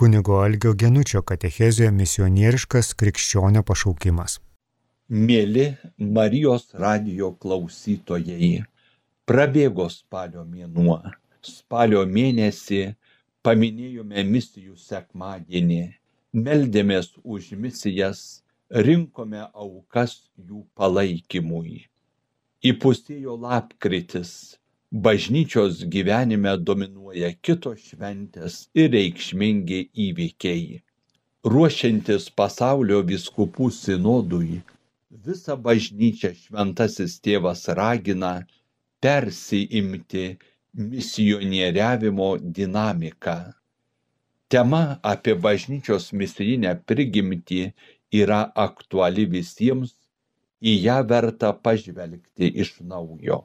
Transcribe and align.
Kunigo 0.00 0.38
Algio 0.40 0.72
Genučio 0.72 1.20
katechezijoje 1.28 1.90
misionieriškas 1.92 2.94
krikščionio 3.00 3.60
pašaukimas. 3.68 4.38
Mėly 5.12 5.64
Marijos 6.16 6.70
radio 6.84 7.28
klausytojai, 7.42 8.48
prabėgo 9.28 9.90
spalio 9.92 10.46
mėnuo. 10.54 10.96
Spalio 11.44 12.06
mėnesį 12.14 12.80
paminėjome 13.44 14.24
misijų 14.30 14.78
sekmadienį, 14.86 15.82
meldėmės 16.48 17.12
už 17.20 17.52
misijas, 17.66 18.22
rinkome 18.88 19.44
aukas 19.52 20.16
jų 20.38 20.64
palaikymui. 20.80 21.76
Įpusėjo 22.72 23.36
lapkritis, 23.44 24.32
bažnyčios 24.90 25.84
gyvenime 25.86 26.56
dominuoja 26.58 27.30
kitos 27.46 27.82
šventės 27.90 28.54
ir 28.74 28.90
reikšmingi 28.90 29.84
įvykiai. 30.06 30.80
Ruošiantis 31.46 32.26
pasaulio 32.34 32.98
viskupų 33.06 33.68
sinodui, 33.70 34.58
visą 35.26 35.54
bažnyčią 35.66 36.32
šventasis 36.40 37.20
tėvas 37.22 37.62
ragina 37.78 38.32
persiimti 39.00 40.24
misionieriavimo 40.74 42.32
dinamiką. 42.58 43.36
Tema 44.50 44.98
apie 45.06 45.36
bažnyčios 45.38 46.10
misijinę 46.12 46.74
prigimtį 46.90 47.62
yra 48.10 48.42
aktuali 48.66 49.28
visiems, 49.38 49.94
į 50.60 50.76
ją 50.82 50.98
verta 51.14 51.54
pažvelgti 51.54 52.50
iš 52.66 52.74
naujo 52.82 53.44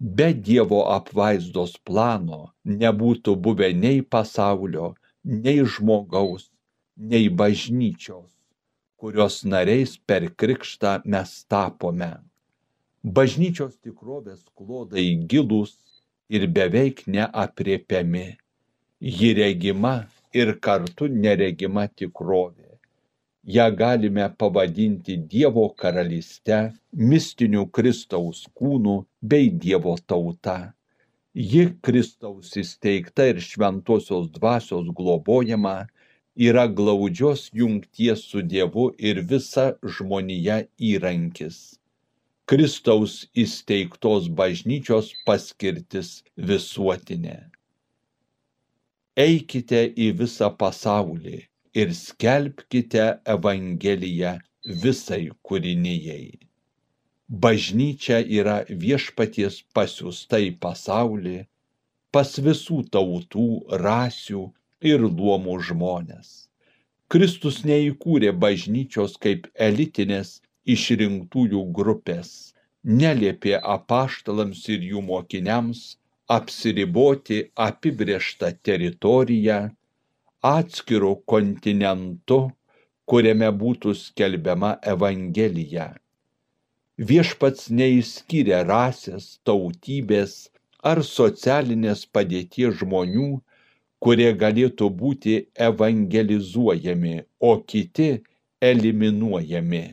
be 0.00 0.30
dievo 0.48 0.80
apvaizdos 0.94 1.76
plano 1.90 2.40
nebūtų 2.82 3.36
buvę 3.46 3.72
nei 3.84 4.02
pasaulio 4.16 4.94
nei 5.24 5.62
žmogaus 5.76 6.50
nei 7.12 7.28
bažnyčios 7.28 8.38
kurios 8.98 9.44
nariais 9.44 9.96
per 10.06 10.22
krikštą 10.40 10.92
mes 11.12 11.30
tapome. 11.50 12.10
Bažnyčios 13.16 13.76
tikrovės 13.78 14.42
klodai 14.58 15.06
gilūs 15.30 15.76
ir 16.34 16.46
beveik 16.56 17.04
neaprėpiami. 17.06 18.28
Ji 19.18 19.30
regima 19.38 19.94
ir 20.34 20.56
kartu 20.66 21.06
neregima 21.06 21.86
tikrovė 22.00 22.67
ją 23.56 23.66
galime 23.80 24.24
pavadinti 24.40 25.14
dievo 25.32 25.62
karalyste 25.80 26.56
mistiniu 27.10 27.62
kristaus 27.76 28.42
kūnu 28.58 28.96
bei 29.30 29.48
dievo 29.62 29.94
tauta. 30.12 30.56
Ji 31.52 31.62
kristaus 31.86 32.52
įsteigta 32.62 33.30
ir 33.32 33.40
šventosios 33.48 34.28
dvasios 34.36 34.92
globojama 35.00 35.74
yra 36.50 36.66
glaudžios 36.68 37.48
jungties 37.62 38.28
su 38.28 38.44
dievu 38.52 38.90
ir 38.98 39.24
visa 39.32 39.66
žmonija 39.96 40.60
įrankis. 40.92 41.58
Kristaus 42.48 43.18
įsteigtos 43.32 44.28
bažnyčios 44.28 45.14
paskirtis 45.24 46.18
visuotinė. 46.36 47.38
Eikite 49.16 49.86
į 49.96 50.12
visą 50.20 50.52
pasaulį 50.52 51.48
ir 51.80 51.94
skelbkite 52.02 53.06
evangeliją 53.34 54.32
visai 54.84 55.24
kūrinijai. 55.46 56.38
Bažnyčia 57.44 58.18
yra 58.40 58.56
viešpaties 58.84 59.60
pasiūsta 59.76 60.40
į 60.48 60.50
pasaulį 60.64 61.38
pas 62.16 62.30
visų 62.46 62.78
tautų, 62.94 63.48
rasių 63.84 64.44
ir 64.90 65.04
luomų 65.04 65.56
žmonės. 65.70 66.28
Kristus 67.12 67.62
neįkūrė 67.68 68.32
bažnyčios 68.44 69.16
kaip 69.24 69.46
elitinės 69.68 70.38
išrinktųjų 70.74 71.62
grupės, 71.78 72.32
neliepė 72.84 73.54
apaštalams 73.76 74.64
ir 74.74 74.84
jų 74.90 75.04
mokiniams 75.10 75.82
apsiriboti 76.28 77.38
apibrieštą 77.68 78.52
teritoriją 78.68 79.60
atskiru 80.44 81.14
kontinentu 81.26 82.38
kuriame 83.08 83.48
būtų 83.62 83.94
skelbiama 83.98 84.76
evangelija. 84.92 85.88
Viešpats 86.98 87.68
neišskyrė 87.70 88.62
rasės 88.68 89.38
tautybės 89.48 90.38
ar 90.90 91.02
socialinės 91.06 92.06
padėties 92.16 92.80
žmonių 92.82 93.28
kurie 94.04 94.32
galėtų 94.40 94.88
būti 95.02 95.36
evangelizuojami 95.68 97.14
o 97.40 97.52
kiti 97.72 98.10
eliminuojami. 98.70 99.84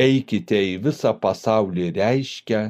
Eikite 0.00 0.60
į 0.72 0.76
visą 0.86 1.12
pasaulį 1.24 1.90
reiškia 1.98 2.62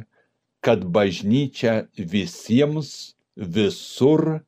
kad 0.67 0.83
bažnyčia 0.97 1.75
visiems 2.15 2.91
visur 3.37 4.41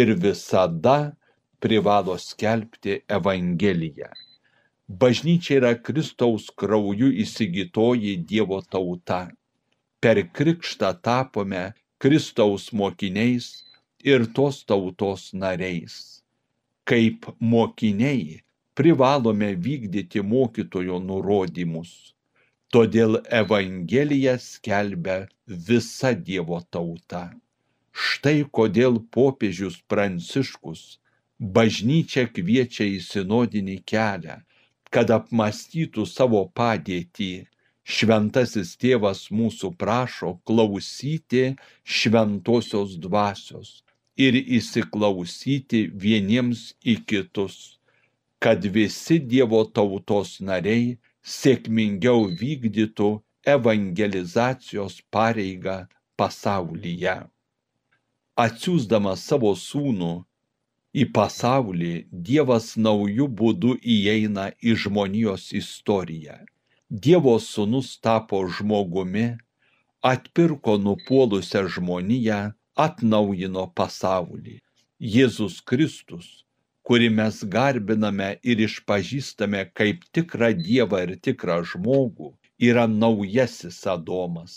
ir 0.00 0.14
visada 0.24 0.96
privalo 1.62 2.18
skelbti 2.18 2.98
evangeliją. 3.18 4.10
Bažnyčia 5.00 5.58
yra 5.60 5.72
kristaus 5.86 6.48
krauju 6.58 7.08
įsigytoji 7.24 8.16
dievo 8.30 8.58
tauta. 8.74 9.20
Per 10.02 10.18
krikštą 10.36 10.90
tapome 11.06 11.62
kristaus 12.02 12.72
mokiniais 12.80 13.46
ir 14.12 14.26
tos 14.36 14.64
tautos 14.66 15.30
nariais. 15.42 15.94
Kaip 16.84 17.30
mokiniai 17.38 18.42
privalome 18.74 19.52
vykdyti 19.66 20.22
mokytojo 20.32 20.98
nurodymus. 21.06 21.92
Todėl 22.72 23.20
evangeliją 23.40 24.34
skelbia 24.40 25.16
visa 25.46 26.10
dievo 26.16 26.58
tauta. 26.74 27.28
Štai 27.92 28.40
kodėl 28.58 28.96
popiežius 29.14 29.76
pranciškus 29.92 30.82
bažnyčia 31.56 32.26
kviečia 32.36 32.86
į 32.86 33.00
sinodinį 33.08 33.78
kelią 33.92 34.38
kad 34.92 35.10
apmąstytų 35.18 36.06
savo 36.06 36.44
padėtį. 36.60 37.32
Šventasis 37.82 38.76
tėvas 38.78 39.24
mūsų 39.34 39.72
prašo 39.80 40.36
klausyti 40.46 41.44
šventosios 41.82 42.94
dvasios 43.04 43.70
ir 44.26 44.38
įsiklausyti 44.38 45.88
vieniems 46.04 46.68
į 46.92 47.00
kitus 47.10 47.56
kad 48.42 48.64
visi 48.74 49.20
dievo 49.32 49.60
tautos 49.76 50.30
nariai 50.42 50.86
sėkmingiau 51.34 52.24
vykdytų 52.40 53.10
evangelizacijos 53.52 54.96
pareigą 55.14 55.76
pasaulyje. 56.18 57.14
Atsiųsdamas 58.44 59.22
savo 59.30 59.52
sūnų 59.66 60.10
į 60.92 61.06
pasaulį 61.16 61.92
dievas 62.28 62.72
nauju 62.86 63.28
būdu 63.40 63.76
įeina 63.96 64.50
į 64.60 64.76
žmonijos 64.84 65.48
istoriją. 65.62 66.36
Dievo 66.90 67.38
sūnus 67.40 67.96
tapo 68.04 68.42
žmogumi 68.58 69.26
atpirko 70.12 70.76
nupuolusią 70.86 71.64
žmoniją 71.76 72.40
atnaujino 72.86 73.66
pasaulį. 73.80 74.60
Jėzus 75.16 75.60
kristus 75.64 76.42
kurį 76.88 77.08
mes 77.16 77.36
garbiname 77.54 78.28
ir 78.52 78.62
išpažįstame 78.66 79.62
kaip 79.80 80.06
tikrą 80.16 80.50
dievą 80.60 81.02
ir 81.06 81.12
tikrą 81.26 81.58
žmogų 81.72 82.32
yra 82.70 82.86
naujasis 82.94 83.78
adomas 83.94 84.56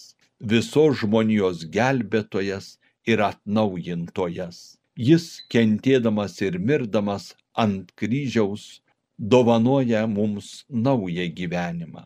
visos 0.53 0.97
žmonijos 1.01 1.65
gelbėtojas 1.75 2.71
ir 3.13 3.21
atnaujintojas 3.29 4.63
jis 4.95 5.43
kentėdamas 5.51 6.41
ir 6.41 6.57
mirdamas 6.59 7.35
ant 7.53 7.91
kryžiaus 7.99 8.81
dovanoja 9.17 10.07
mums 10.07 10.65
naują 10.69 11.27
gyvenimą. 11.35 12.03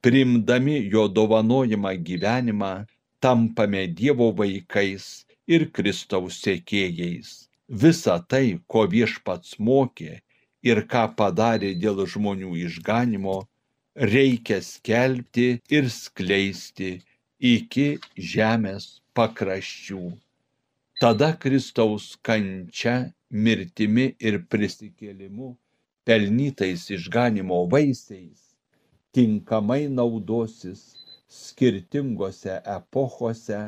Priimdami 0.00 0.76
jo 0.92 1.08
dovanojamą 1.08 1.92
gyvenimą 2.08 2.72
tampame 3.20 3.86
dievo 3.88 4.32
vaikais 4.36 5.24
ir 5.46 5.70
kristaus 5.72 6.40
sekėjais. 6.44 7.48
Visa 7.68 8.18
tai 8.28 8.60
ko 8.68 8.84
viešpats 8.94 9.56
mokė 9.58 10.20
ir 10.62 10.84
ką 10.92 11.04
padarė 11.16 11.72
dėl 11.80 12.04
žmonių 12.14 12.52
išganimo 12.66 13.38
reikia 13.96 14.60
skelbti 14.60 15.48
ir 15.70 15.88
skleisti 15.88 17.00
iki 17.54 17.88
žemės 18.34 19.00
pakraščių 19.16 20.04
tada 21.00 21.30
kristaus 21.44 22.06
kančia 22.28 22.94
mirtimi 23.46 24.06
ir 24.28 24.38
prisikėlimu 24.54 25.50
pelnytais 26.10 26.86
išganymo 26.98 27.62
vaisiais 27.72 28.44
tinkamai 29.16 29.82
naudosis 29.98 30.84
skirtingose 31.40 32.60
epochose 32.76 33.60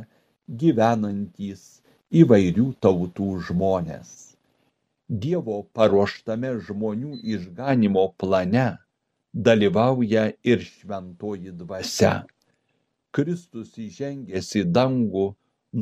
gyvenantys 0.63 1.67
įvairių 2.23 2.71
tautų 2.87 3.33
žmonės 3.51 4.17
Dievo 5.09 5.57
paruoštame 5.79 6.49
žmonių 6.67 7.17
išganimo 7.33 8.03
plane 8.19 8.65
dalyvauja 9.49 10.25
ir 10.43 10.65
šventoji 10.67 11.53
dvasia. 11.61 12.27
Kristus 13.15 13.77
įžengęs 13.79 14.49
į 14.59 14.65
dangų 14.79 15.29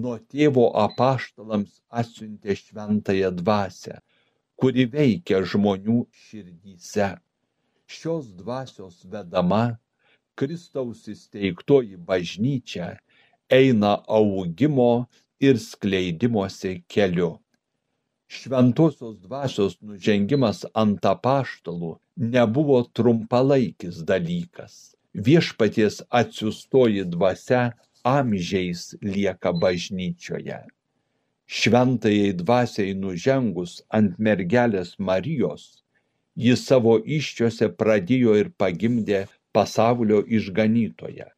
nuo 0.02 0.16
tėvo 0.32 0.66
apaštalams 0.84 1.78
atsiuntė 2.02 2.56
šventąją 2.60 3.30
dvasę, 3.40 4.00
kuri 4.60 4.86
veikia 4.96 5.42
žmonių 5.52 6.00
širdyse. 6.24 7.10
Šios 7.96 8.32
dvasios 8.40 9.04
vedama 9.14 9.64
Kristaus 10.38 11.06
įsteigtoji 11.14 12.00
bažnyčia 12.10 12.90
eina 13.60 13.94
augimo 14.18 15.06
ir 15.48 15.60
skleidimosi 15.68 16.78
keliu 16.90 17.34
šventosios 18.34 19.16
dvasios 19.22 19.76
nužengimas 19.88 20.64
ant 20.82 21.04
apaštalų 21.06 21.90
nebuvo 22.34 22.80
trumpalaikis 22.98 24.00
dalykas 24.10 24.76
viešpaties 25.28 26.00
atsiųstoji 26.20 27.04
dvasia 27.14 27.62
amžiais 28.04 28.94
lieka 29.02 29.52
bažnyčioje. 29.52 30.60
Šventajai 31.46 32.32
dvasiai 32.40 32.94
nužengus 33.04 33.80
ant 33.98 34.18
mergelės 34.18 34.94
marijos 34.98 35.64
ji 36.36 36.56
savo 36.58 36.98
iščiose 37.16 37.68
pradėjo 37.80 38.36
ir 38.40 38.50
pagimdė 38.58 39.24
pasaulio 39.54 40.22
išganytoją. 40.38 41.28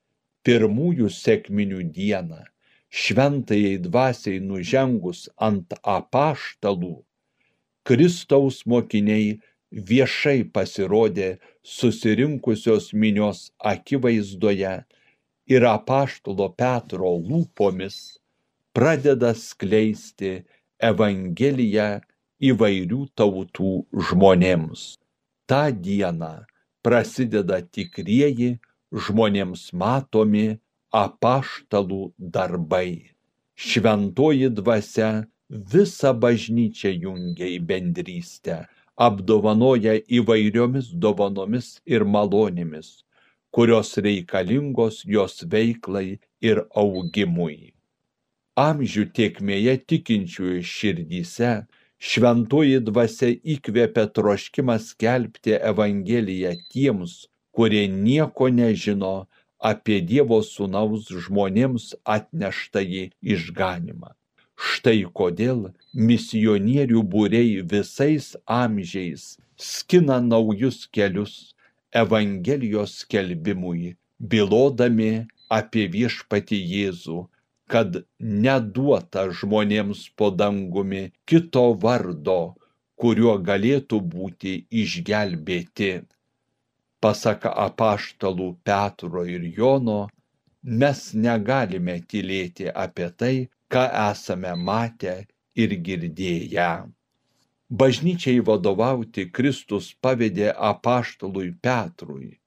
Pirmųjų 0.46 1.08
sekminių 1.10 1.82
dieną 1.96 2.44
šventajai 2.96 3.76
dvasiai 3.82 4.40
nužengus 4.40 5.26
ant 5.48 5.74
apaštalų, 5.82 6.94
Kristaus 7.86 8.62
mokiniai 8.66 9.36
viešai 9.90 10.46
pasirodė 10.54 11.28
susirinkusios 11.62 12.92
minios 12.94 13.50
akivaizdoje 13.72 14.72
ir 15.46 15.66
apaštalo 15.70 16.50
Petro 16.58 17.14
lūpomis 17.22 18.18
pradeda 18.76 19.32
skleisti 19.38 20.42
Evangeliją 20.90 21.88
įvairių 22.50 23.00
tautų 23.16 23.72
žmonėms. 24.10 24.96
Ta 25.48 25.70
diena 25.70 26.46
prasideda 26.84 27.62
tikrieji 27.62 28.58
žmonėms 28.92 29.70
matomi 29.72 30.58
apaštalų 30.92 32.02
darbai. 32.18 33.14
Šventoji 33.56 34.50
dvasia 34.52 35.24
visą 35.48 36.12
bažnyčią 36.12 36.92
jungia 36.92 37.48
į 37.48 37.60
bendrystę, 37.70 38.66
apdovanoja 38.96 39.96
įvairiomis 40.18 40.92
dovanomis 40.92 41.76
ir 41.88 42.04
malonėmis, 42.04 43.05
kurios 43.50 43.96
reikalingos 44.06 45.02
jos 45.04 45.44
veiklai 45.52 46.18
ir 46.40 46.62
augimui. 46.82 47.72
Amžių 48.56 49.04
tiekmėje 49.16 49.74
tikinčiųjų 49.92 50.60
širdyse 50.64 51.52
šventoji 52.10 52.80
dvasia 52.88 53.32
įkvėpia 53.54 54.06
troškimą 54.16 54.76
skelbti 54.80 55.56
Evangeliją 55.72 56.54
tiems, 56.72 57.26
kurie 57.56 57.86
nieko 57.88 58.48
nežino 58.52 59.26
apie 59.70 60.00
Dievo 60.00 60.40
Sūnaus 60.44 61.08
žmonėms 61.26 61.94
atneštąjį 62.16 63.04
išganimą. 63.34 64.12
Štai 64.56 65.04
kodėl 65.12 65.66
misionierių 65.92 67.02
būrei 67.12 67.60
visais 67.72 68.32
amžiais 68.48 69.36
skina 69.56 70.20
naujus 70.20 70.86
kelius 70.92 71.54
Evangelijos 72.02 72.98
skelbimui, 73.02 73.94
bilodami 74.32 75.12
apie 75.58 75.86
viešpati 75.94 76.58
Jėzų, 76.72 77.20
kad 77.72 78.02
neduota 78.46 79.26
žmonėms 79.38 80.02
po 80.18 80.30
dangumi 80.42 81.06
kito 81.28 81.64
vardo, 81.86 82.40
kuriuo 83.00 83.38
galėtų 83.48 84.02
būti 84.16 84.58
išgelbėti 84.82 85.90
pasak 87.06 87.44
apaštalų 87.50 88.46
Petro 88.66 89.22
ir 89.34 89.44
Jono, 89.58 89.98
mes 90.82 91.02
negalime 91.26 91.96
tylėti 92.12 92.66
apie 92.84 93.08
tai, 93.20 93.34
ką 93.72 93.84
esame 94.06 94.54
matę 94.68 95.14
ir 95.64 95.74
girdėję. 95.88 96.70
Bažnyčiai 97.66 98.38
vadovauti 98.46 99.24
Kristus 99.36 99.88
pavedė 99.98 100.52
apaštalui 100.54 101.48
Petrui 101.58 102.38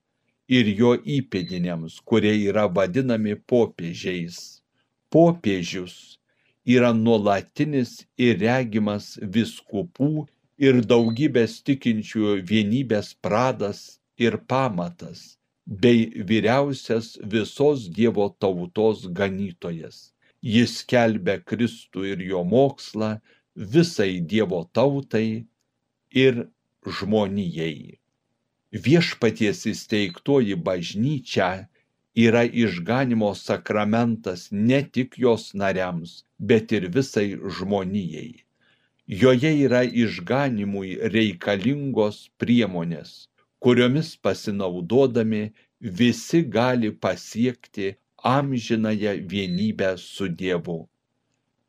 ir 0.48 0.70
jo 0.82 0.94
įpėdiniams, 0.96 1.98
kurie 2.08 2.32
yra 2.48 2.70
vadinami 2.72 3.36
popiežiais. 3.36 4.64
Popiežius 5.12 6.20
yra 6.64 6.94
nuolatinis 6.94 8.06
ir 8.16 8.40
regimas 8.40 9.18
viskupų 9.20 10.26
ir 10.56 10.80
daugybės 10.88 11.58
tikinčių 11.68 12.40
vienybės 12.52 13.12
pradas 13.20 14.00
ir 14.16 14.38
pamatas 14.48 15.36
bei 15.68 16.08
vyriausias 16.32 17.18
visos 17.36 17.90
Dievo 17.92 18.30
tautos 18.40 19.04
ganytojas. 19.20 20.14
Jis 20.40 20.78
skelbia 20.80 21.42
Kristų 21.44 22.06
ir 22.14 22.24
jo 22.24 22.46
mokslą 22.48 23.18
visai 23.56 24.20
Dievo 24.34 24.62
tautai 24.74 25.46
ir 26.24 26.48
žmonijai. 27.00 28.00
Viešpaties 28.72 29.66
įsteigtoji 29.74 30.58
bažnyčia 30.68 31.50
yra 32.28 32.44
išganimo 32.66 33.32
sakramentas 33.36 34.50
ne 34.52 34.84
tik 34.84 35.18
jos 35.18 35.54
nariams, 35.54 36.24
bet 36.40 36.72
ir 36.72 36.90
visai 36.98 37.30
žmonijai. 37.58 38.44
Joje 39.24 39.52
yra 39.66 39.82
išganimui 40.06 40.94
reikalingos 41.16 42.30
priemonės 42.38 43.30
kuriomis 43.60 44.10
pasinaudodami 44.24 45.44
visi 46.00 46.40
gali 46.56 46.90
pasiekti 46.92 47.88
amžinąją 48.36 49.14
vienybę 49.32 49.98
su 49.98 50.26
Dievu. 50.40 50.80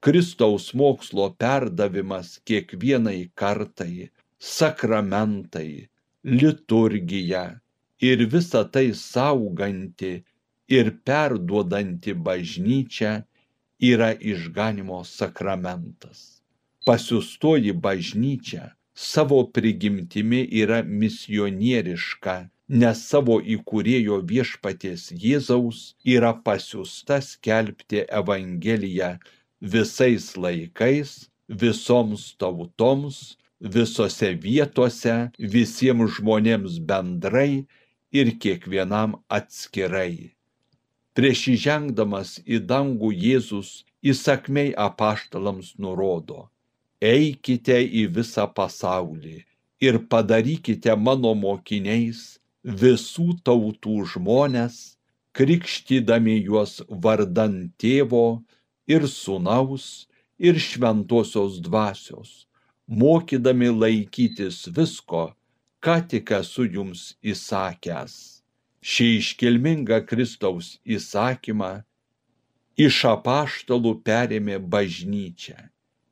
Kristaus 0.01 0.67
mokslo 0.81 1.27
perdavimas 1.43 2.29
kiekvienai 2.49 3.31
kartai, 3.41 4.09
sakramentai, 4.41 5.89
liturgija 6.25 7.43
ir 8.11 8.25
visa 8.35 8.63
tai 8.65 8.87
sauganti 9.01 10.13
ir 10.77 10.91
perduodanti 11.05 12.15
bažnyčia 12.29 13.13
yra 13.91 14.11
išganimo 14.33 15.01
sakramentas. 15.05 16.41
Pasiustoji 16.87 17.73
bažnyčia 17.87 18.71
savo 18.95 19.43
prigimtimi 19.57 20.41
yra 20.63 20.81
misionieriška, 21.03 22.37
nes 22.81 23.03
savo 23.11 23.37
įkūrėjo 23.57 24.23
viešpaties 24.33 25.11
Jėzaus 25.27 25.83
yra 26.17 26.33
pasiusta 26.49 27.21
skelbti 27.29 28.07
Evangeliją 28.23 29.11
visais 29.61 30.37
laikais, 30.37 31.31
visoms 31.49 32.35
tautoms, 32.39 33.37
visose 33.61 34.33
vietose, 34.45 35.17
visiems 35.39 36.17
žmonėms 36.19 36.79
bendrai 36.81 37.67
ir 38.13 38.33
kiekvienam 38.43 39.19
atskirai. 39.29 40.33
Prieš 41.15 41.49
įžengdamas 41.57 42.39
į 42.47 42.63
dangų 42.71 43.11
Jėzus 43.13 43.83
įsakmei 44.01 44.73
apaštalams 44.89 45.75
nurodo 45.79 46.49
eikite 47.01 47.81
į 47.81 48.07
visą 48.17 48.45
pasaulį 48.55 49.41
ir 49.81 49.99
padarykite 50.13 50.95
mano 50.97 51.33
mokiniais 51.35 52.39
visų 52.65 53.41
tautų 53.45 54.05
žmones, 54.13 54.99
krikštydami 55.33 56.37
juos 56.45 56.81
vardan 56.89 57.71
tėvo 57.81 58.43
ir 58.95 59.07
sunaus 59.15 59.87
ir 60.49 60.61
šventosios 60.69 61.59
dvasios, 61.67 62.31
mokydami 63.01 63.71
laikytis 63.83 64.59
visko, 64.77 65.25
ką 65.85 65.97
tik 66.11 66.35
esu 66.41 66.69
jums 66.77 67.03
įsakęs. 67.33 68.15
Šį 68.91 69.09
iškilmingą 69.21 69.99
Kristaus 70.11 70.79
įsakymą 70.97 71.73
iš 72.87 73.05
apaštalų 73.15 73.99
perėmė 74.07 74.57
bažnyčia 74.73 75.61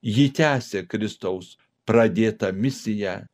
ji 0.02 0.28
tęsia 0.32 0.84
Kristaus 0.86 1.56
pradėtą 1.88 2.52
misiją, 2.52 3.24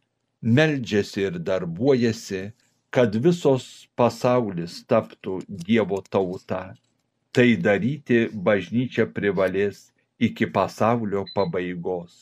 meldžiasi 0.42 1.26
ir 1.28 1.38
darbuojasi, 1.38 2.52
kad 2.94 3.16
visos 3.16 3.88
pasaulis 3.96 4.84
taptų 4.88 5.42
Dievo 5.48 6.00
tauta. 6.08 6.74
Tai 7.34 7.48
daryti 7.58 8.18
bažnyčia 8.46 9.04
privalės 9.10 9.78
iki 10.22 10.46
pasaulio 10.56 11.24
pabaigos. 11.34 12.12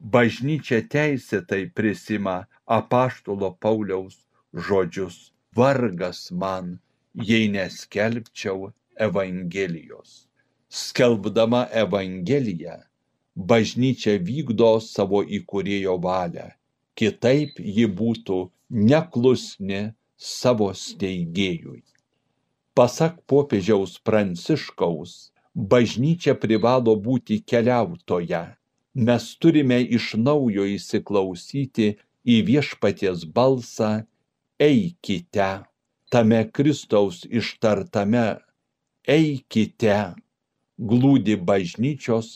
bažnyčia 0.00 0.80
teisėtai 0.94 1.70
prisima 1.74 2.34
apaštalo 2.78 3.50
Pauliaus 3.60 4.16
žodžius- 4.68 5.30
vargas 5.58 6.30
man, 6.32 6.80
jei 7.14 7.48
neskelbčiau 7.48 8.72
Evangelijos. 9.08 10.26
Skelbdama 10.68 11.62
Evangeliją, 11.84 12.76
bažnyčia 13.36 14.18
vykdo 14.18 14.80
savo 14.80 15.22
įkūrėjo 15.38 15.94
valią, 16.02 16.48
kitaip 16.98 17.60
ji 17.60 17.86
būtų 17.86 18.50
neklusni 18.70 19.94
savo 20.16 20.72
steigėjui. 20.74 21.82
Pasak 22.76 23.14
popiežiaus 23.24 23.96
Pranciškaus, 24.04 25.12
bažnyčia 25.56 26.34
privalo 26.36 26.92
būti 27.06 27.38
keliautoja. 27.40 28.42
Mes 29.06 29.24
turime 29.40 29.78
iš 29.98 30.10
naujo 30.20 30.66
įsiklausyti 30.68 31.86
į 32.34 32.36
viešpaties 32.50 33.24
balsą 33.38 33.90
eikite. 34.60 35.48
Tame 36.12 36.42
Kristaus 36.52 37.22
ištartame 37.40 38.26
eikite 39.08 39.96
glūdi 40.92 41.38
bažnyčios 41.48 42.30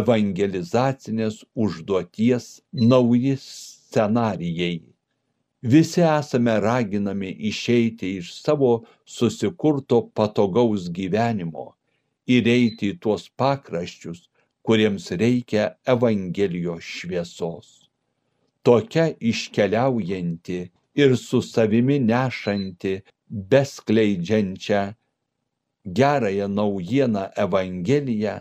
evangelizacinės 0.00 1.44
užduoties 1.54 2.50
nauji 2.74 3.38
scenarijai. 3.46 4.95
Visi 5.62 6.00
esame 6.00 6.60
raginami 6.60 7.30
išeiti 7.50 8.16
iš 8.16 8.42
savo 8.42 8.84
susikurto 9.04 10.10
patogaus 10.14 10.90
gyvenimo 10.92 11.72
ir 12.26 12.48
eiti 12.48 12.92
į 12.92 12.98
tuos 13.00 13.28
pakraščius, 13.40 14.28
kuriems 14.62 15.10
reikia 15.22 15.70
Evangelijos 15.94 16.84
šviesos. 16.84 17.68
Tokia 18.62 19.08
iškeliaujanti 19.20 20.58
ir 21.02 21.16
su 21.16 21.40
savimi 21.42 21.98
nešanti, 22.02 23.00
beskleidžiančią 23.30 24.82
gerąją 25.86 26.48
naujieną 26.48 27.24
Evangeliją, 27.46 28.36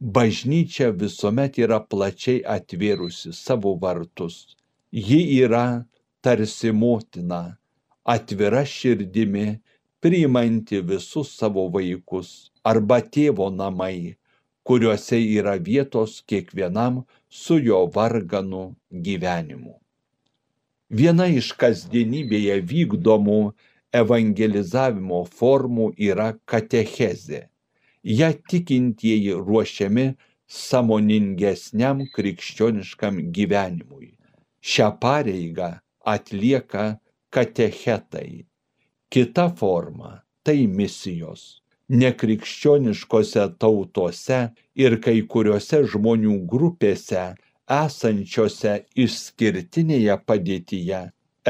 bažnyčia 0.00 0.90
visuomet 1.02 1.58
yra 1.64 1.78
plačiai 1.80 2.42
atvėrusi 2.56 3.32
savo 3.32 3.76
vartus. 3.82 4.56
Ji 4.92 5.20
yra 5.44 5.86
tarsi 6.20 6.72
motina, 6.72 7.56
atvira 8.04 8.64
širdimi, 8.64 9.60
priimanti 10.00 10.80
visus 10.80 11.34
savo 11.38 11.66
vaikus 11.74 12.50
arba 12.64 13.00
tėvo 13.00 13.48
namai, 13.52 14.16
kuriuose 14.64 15.18
yra 15.38 15.56
vietos 15.68 16.20
kiekvienam 16.28 17.02
su 17.28 17.58
jo 17.58 17.84
varganu 17.94 18.64
gyvenimu. 19.06 19.74
Viena 20.90 21.26
iš 21.40 21.52
kasdienybėje 21.60 22.56
vykdomų 22.72 23.40
evangelizavimo 24.00 25.20
formų 25.38 25.92
yra 26.10 26.32
katechezė. 26.50 27.44
Ja 28.02 28.32
tikintieji 28.32 29.36
ruošiami 29.38 30.06
samoningesniam 30.50 32.02
krikščioniškam 32.14 33.20
gyvenimui. 33.36 34.14
Šią 34.60 34.88
pareigą 35.02 35.70
atlieka 36.04 37.00
katechetai. 37.30 38.46
Kita 39.10 39.48
forma- 39.56 40.22
tai 40.44 40.66
misijos. 40.66 41.60
Nekrikščioniškose 41.90 43.44
tautose 43.58 44.40
ir 44.74 44.96
kai 45.04 45.22
kuriuose 45.32 45.82
žmonių 45.92 46.36
grupėse 46.52 47.24
esančiose 47.78 48.74
išskirtinėje 49.04 50.16
padėtyje 50.26 51.00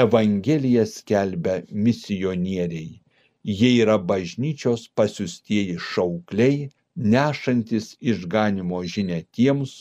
Evangeliją 0.04 0.84
skelbia 0.86 1.54
misionieriai. 1.72 3.00
Jie 3.42 3.70
yra 3.82 3.96
bažnyčios 3.98 4.82
pasiustieji 4.94 5.76
šaukliai, 5.90 6.70
nešantis 6.96 7.96
išganimo 8.12 8.82
žinę 8.94 9.20
tiems, 9.36 9.72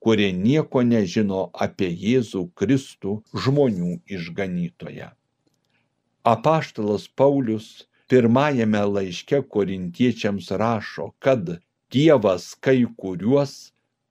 kurie 0.00 0.30
nieko 0.32 0.82
nežino 0.92 1.40
apie 1.66 1.90
Jėzų 2.04 2.42
Kristų 2.56 3.16
žmonių 3.44 3.96
išganytoją. 4.16 5.10
Apaštalas 6.34 7.06
Paulius 7.16 7.68
pirmajame 8.12 8.80
laiške 8.94 9.42
korintiečiams 9.54 10.50
rašo, 10.62 11.12
kad 11.18 11.58
Dievas 11.90 12.54
kai 12.64 12.84
kuriuos 13.02 13.54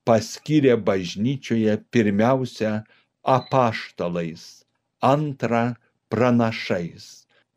paskyrė 0.07 0.75
bažnyčioje 0.87 1.75
pirmiausia 1.93 2.71
apaštalais, 3.35 4.43
antrą 5.13 5.63
pranašais, 6.09 7.05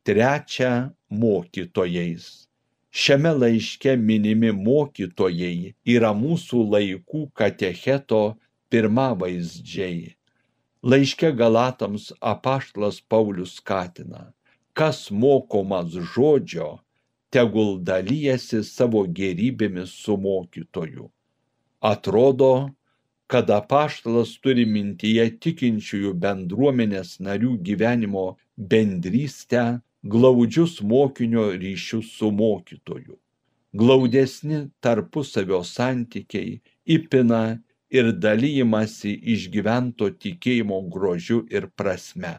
trečią 0.07 0.73
mokytojais. 1.11 2.47
Šiame 2.93 3.31
laiške 3.33 3.95
minimi 3.97 4.51
mokytojai 4.53 5.73
yra 5.95 6.11
mūsų 6.13 6.59
laikų 6.75 7.21
katecheto 7.41 8.19
pirmavaizdžiai. 8.69 10.11
Laiške 10.85 11.31
Galatams 11.39 12.11
apaštlas 12.33 12.99
Paulius 13.01 13.55
skatina, 13.61 14.27
kas 14.77 15.07
mokomas 15.11 15.97
žodžio, 16.13 16.69
tegul 17.33 17.79
dalyjasi 17.81 18.61
savo 18.69 19.07
gerybėmis 19.21 19.95
su 20.05 20.19
mokytoju. 20.27 21.09
Atrodo, 21.93 22.53
kad 23.33 23.49
apaštalas 23.57 24.35
turi 24.45 24.67
mintyje 24.69 25.31
tikinčiųjų 25.41 26.13
bendruomenės 26.27 27.17
narių 27.25 27.55
gyvenimo 27.71 28.27
bendrystę, 28.75 29.65
glaudžius 30.03 30.81
mokinio 30.83 31.51
ryšius 31.53 32.13
su 32.19 32.31
mokytoju. 32.31 33.17
Glaudesni 33.73 34.59
tarpusavio 34.81 35.63
santykiai 35.65 36.61
įpina 36.97 37.43
ir 37.91 38.11
dalyjimasi 38.25 39.13
išgyvento 39.35 40.11
tikėjimo 40.25 40.81
grožiu 40.93 41.43
ir 41.51 41.69
prasme. 41.77 42.35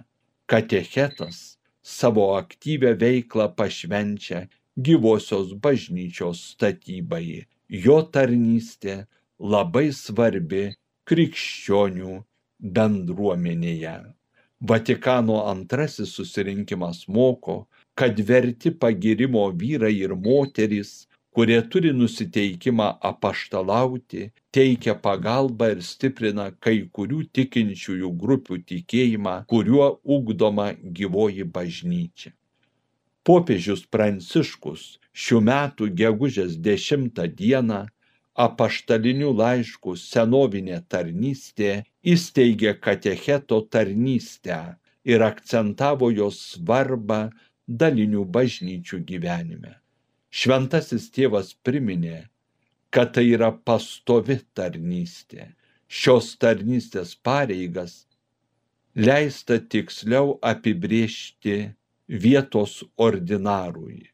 Katechetas 0.45 1.57
savo 1.81 2.27
aktyvę 2.37 2.93
veiklą 2.99 3.47
pašvenčia 3.57 4.43
gyvosios 4.77 5.53
bažnyčios 5.63 6.43
statybai. 6.53 7.45
Jo 7.69 8.01
tarnystė 8.13 9.05
labai 9.39 9.87
svarbi 9.95 10.65
krikščionių 11.09 12.19
bendruomenėje. 12.75 13.95
Vatikano 14.63 15.41
antrasis 15.51 16.13
susirinkimas 16.15 17.07
moko, 17.07 17.55
kad 17.95 18.19
verti 18.19 18.71
pagirimo 18.71 19.43
vyrai 19.51 19.95
ir 20.05 20.13
moterys, 20.15 20.91
kurie 21.35 21.57
turi 21.71 21.91
nusiteikimą 21.93 22.87
apaštalauti, 23.09 24.29
teikia 24.55 24.93
pagalbą 25.05 25.67
ir 25.73 25.81
stiprina 25.83 26.45
kai 26.63 26.77
kurių 26.95 27.19
tikinčiųjų 27.35 28.11
grupių 28.23 28.61
tikėjimą, 28.71 29.35
kuriuo 29.51 29.89
ugdoma 30.17 30.69
gyvoji 30.99 31.43
bažnyčia. 31.57 32.31
Popiežius 33.27 33.83
Pranciškus 33.95 34.85
šių 35.25 35.41
metų 35.49 35.89
gegužės 35.99 36.55
10 36.69 37.19
dieną 37.41 37.81
apaštaliniu 38.33 39.31
laišku 39.37 39.95
senovinė 39.99 40.79
tarnystė 40.89 41.83
įsteigė 42.03 42.73
katecheto 42.81 43.61
tarnystę 43.75 44.59
ir 45.05 45.23
akcentavo 45.25 46.09
jos 46.11 46.39
svarbą 46.53 47.29
dalinių 47.67 48.25
bažnyčių 48.37 48.99
gyvenime. 49.09 49.75
Šventasis 50.33 51.11
tėvas 51.13 51.53
priminė, 51.63 52.27
kad 52.89 53.13
tai 53.13 53.27
yra 53.35 53.51
pastovi 53.51 54.39
tarnystė. 54.57 55.51
Šios 55.87 56.33
tarnystės 56.41 57.13
pareigas 57.15 58.07
leista 58.95 59.59
tiksliau 59.59 60.39
apibriežti 60.41 61.73
vietos 62.07 62.81
ordinarui. 62.97 64.12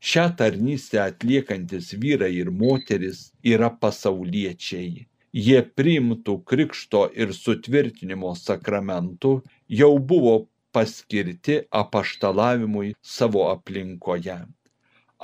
Šią 0.00 0.24
tarnystę 0.38 1.00
atliekantis 1.02 1.94
vyrai 2.02 2.34
ir 2.36 2.50
moteris 2.50 3.20
yra 3.52 3.70
pasauliečiai. 3.82 5.06
Jie 5.46 5.62
priimtų 5.78 6.34
krikšto 6.50 7.00
ir 7.22 7.32
sutvirtinimo 7.36 8.34
sakramentu 8.40 9.32
jau 9.80 9.92
buvo 10.12 10.36
paskirti 10.72 11.56
apaštalavimui 11.80 12.94
savo 13.16 13.42
aplinkoje. 13.50 14.38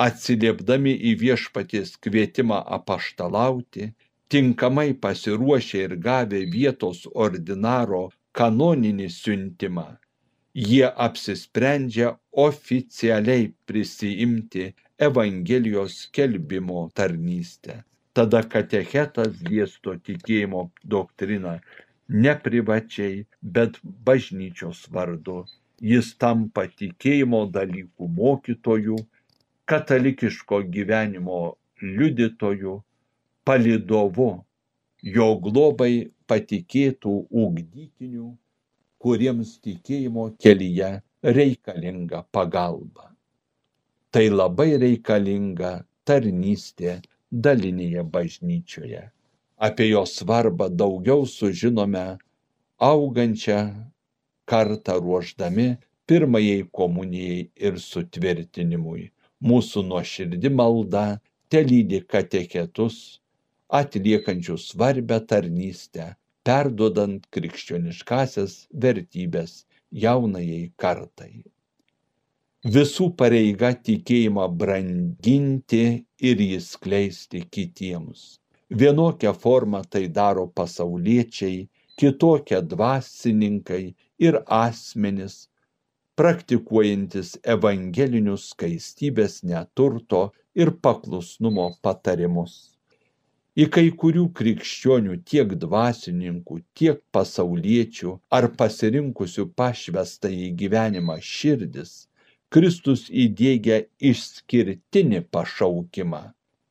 Atsiliepdami 0.07 0.93
į 1.11 1.13
viešpaties 1.23 1.97
kvietimą 2.05 2.61
apaštalauti, 2.77 3.93
tinkamai 4.33 4.95
pasiruošę 5.05 5.83
ir 5.87 5.97
gavę 6.07 6.41
vietos 6.55 7.03
ordinaro 7.25 8.05
kanoninį 8.33 9.09
siuntimą, 9.13 9.89
jie 10.55 10.89
apsisprendžia 11.07 12.17
oficialiai 12.49 13.53
prisiimti 13.67 14.73
Evangelijos 14.99 15.97
skelbimo 16.05 16.91
tarnystę. 16.95 17.83
tada 18.13 18.43
katechetas 18.55 19.41
dėsto 19.49 19.95
tikėjimo 20.07 20.63
doktriną 20.95 21.55
ne 22.25 22.35
privačiai, 22.45 23.25
bet 23.57 23.79
bažnyčios 24.09 24.85
vardu. 24.97 25.43
Jis 25.93 26.13
tampa 26.23 26.67
tikėjimo 26.81 27.41
dalykų 27.57 28.09
mokytoju, 28.19 28.99
katalikiško 29.73 30.61
gyvenimo 30.75 31.41
liudytoju, 31.83 32.75
palidovu, 33.49 34.31
jo 35.17 35.29
globai 35.47 35.95
patikėtų 36.31 37.15
ugdytinių, 37.45 38.29
kuriems 39.03 39.57
tikėjimo 39.65 40.29
kelyje 40.43 40.91
reikalinga 41.39 42.23
pagalba. 42.35 43.11
Tai 44.13 44.27
labai 44.31 44.77
reikalinga 44.83 45.73
tarnystė 46.07 47.01
dalinėje 47.33 48.05
bažnyčioje. 48.15 49.03
Apie 49.63 49.89
jo 49.89 50.03
svarbą 50.07 50.69
daugiau 50.69 51.27
sužinome 51.27 52.05
augančią 52.83 53.61
kartą 54.45 54.99
ruoždami 55.01 55.69
pirmajai 56.07 56.67
komunijai 56.79 57.43
ir 57.57 57.79
sutvirtinimui. 57.79 59.11
Mūsų 59.43 59.83
nuoširdi 59.87 60.51
malda 60.51 61.05
telydi 61.51 62.03
kateketus, 62.07 62.97
atliekančius 63.73 64.69
svarbę 64.73 65.19
tarnystę, 65.27 66.13
perduodant 66.49 67.27
krikščioniškasias 67.35 68.61
vertybės 68.87 69.63
jaunajai 70.05 70.63
kartai 70.77 71.35
visų 72.65 73.09
pareiga 73.19 73.73
tikėjimą 73.75 74.47
branginti 74.59 76.07
ir 76.23 76.41
jį 76.41 76.61
skleisti 76.63 77.43
kitiems. 77.51 78.39
Vienokią 78.71 79.33
formą 79.35 79.83
tai 79.91 80.07
daro 80.09 80.47
pasauliečiai, 80.47 81.69
kitokią 81.99 82.63
dvasininkai 82.63 83.95
ir 84.19 84.39
asmenis, 84.47 85.49
praktikuojantis 86.17 87.39
evangelinius 87.43 88.53
skaistybės 88.55 89.43
neturto 89.43 90.31
ir 90.55 90.71
paklusnumo 90.71 91.73
patarimus. 91.83 92.72
Į 93.53 93.65
kai 93.73 93.89
kurių 94.01 94.23
krikščionių 94.39 95.19
tiek 95.29 95.51
dvasininkų, 95.63 96.55
tiek 96.79 97.01
pasauliečių 97.13 98.13
ar 98.39 98.47
pasirinkusių 98.61 99.45
pašvestą 99.61 100.31
į 100.33 100.47
gyvenimą 100.63 101.19
širdis 101.21 101.93
Kristus 102.53 103.03
įdiegia 103.25 103.77
išskirtinį 104.11 105.21
pašaukimą, 105.35 106.21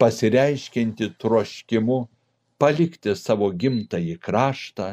pasireiškinti 0.02 1.10
troškimu 1.24 1.98
palikti 2.62 3.16
savo 3.18 3.50
gimtąjį 3.64 4.16
kraštą 4.28 4.90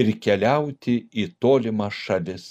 ir 0.00 0.12
keliauti 0.26 0.96
į 1.22 1.26
tolimą 1.46 1.88
šalis, 2.02 2.46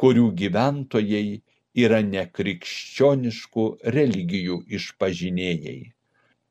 kurių 0.00 0.26
gyventojai 0.42 1.40
yra 1.84 2.00
nekrikščioniškų 2.12 3.66
religijų 3.96 4.60
išpažinėjai. 4.80 5.78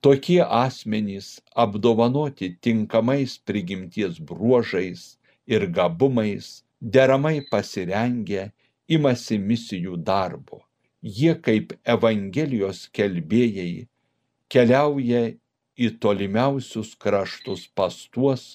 Tokie 0.02 0.44
asmenys 0.44 1.42
apdovanoti 1.56 2.48
tinkamais 2.64 3.38
prigimties 3.38 4.20
bruožais 4.20 5.20
ir 5.48 5.68
gabumais, 5.68 6.64
deramai 6.80 7.42
pasirengę 7.52 8.44
imasi 8.88 9.38
misijų 9.50 9.98
darbo. 10.10 10.62
Jie 11.04 11.34
kaip 11.46 11.74
Evangelijos 11.84 12.86
kelbėjai 12.96 13.88
keliauja 14.48 15.24
į 15.76 15.90
tolimiausius 16.04 16.94
kraštus 16.96 17.68
pas 17.76 17.98
tuos, 18.14 18.46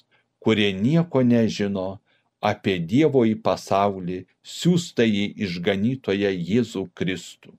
kurie 0.41 0.71
nieko 0.73 1.21
nežino 1.21 1.85
apie 2.41 2.79
Dievo 2.93 3.21
į 3.25 3.35
pasaulį 3.45 4.17
siūstąjį 4.55 5.27
išganytoją 5.45 6.33
Jėzų 6.49 6.83
Kristų. 6.97 7.53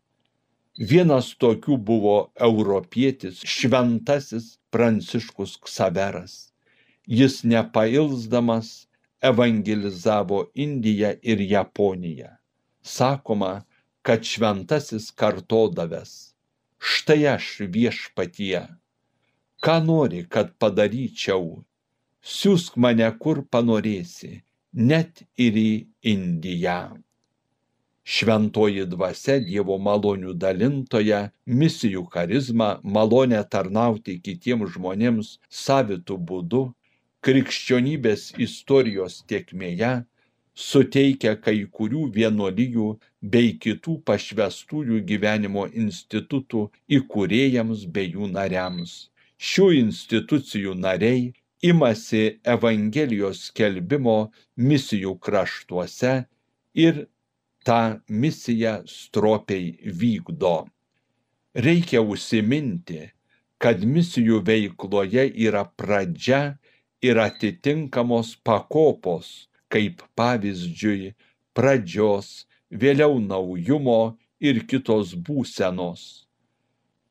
Vienas 0.76 1.32
tokių 1.40 1.78
buvo 1.90 2.16
europietis 2.48 3.40
šventasis 3.40 4.56
Pranciškus 4.70 5.56
Ksaveras. 5.64 6.52
Jis 7.06 7.42
nepailsdamas 7.44 8.72
evangelizavo 9.24 10.46
Indiją 10.54 11.14
ir 11.22 11.40
Japoniją 11.40 12.36
sakoma, 12.86 13.64
kad 14.02 14.24
šventasis 14.24 15.10
kartodavęs, 15.20 16.12
štai 16.78 17.22
aš 17.34 17.46
viešpatie, 17.74 18.62
ką 19.64 19.76
nori, 19.88 20.22
kad 20.30 20.52
padaryčiau, 20.62 21.64
siūsk 22.22 22.78
mane 22.82 23.08
kur 23.22 23.42
panorėsi, 23.50 24.42
net 24.90 25.24
ir 25.46 25.58
į 25.58 25.70
Indiją. 26.14 26.80
Šventoji 28.06 28.84
dvasia 28.86 29.40
Dievo 29.42 29.76
malonių 29.82 30.32
dalintoja, 30.42 31.20
misijų 31.62 32.04
charizma, 32.12 32.68
malonė 32.96 33.40
tarnauti 33.54 34.20
kitiems 34.26 34.76
žmonėms 34.76 35.30
savitų 35.60 36.18
būdu, 36.28 36.60
krikščionybės 37.26 38.28
istorijos 38.46 39.16
tiekmėje 39.32 39.90
suteikia 40.66 41.32
kai 41.46 41.56
kurių 41.78 42.04
vienuolijų 42.18 42.86
bei 43.34 43.50
kitų 43.64 43.96
pašvestųjų 44.10 45.00
gyvenimo 45.10 45.66
institutų 45.84 46.62
įkūrėjams 47.00 47.82
bei 47.98 48.12
jų 48.14 48.30
nariams. 48.36 48.94
Šių 49.48 49.66
institucijų 49.80 50.76
nariai 50.84 51.26
imasi 51.72 52.22
Evangelijos 52.54 53.42
skelbimo 53.50 54.16
misijų 54.70 55.18
kraštuose 55.26 56.14
ir 56.86 57.04
tą 57.66 57.98
misiją 58.08 58.74
stropiai 58.86 59.74
vykdo. 60.00 60.56
Reikia 61.66 62.02
užsiminti, 62.04 63.00
kad 63.58 63.82
misijų 63.82 64.42
veikloje 64.46 65.24
yra 65.46 65.64
pradžia 65.80 66.58
ir 67.02 67.18
atitinkamos 67.18 68.36
pakopos, 68.46 69.48
kaip 69.72 70.04
pavyzdžiui 70.18 71.14
pradžios, 71.56 72.46
vėliau 72.70 73.18
naujumo 73.22 74.16
ir 74.40 74.62
kitos 74.70 75.16
būsenos. 75.26 76.26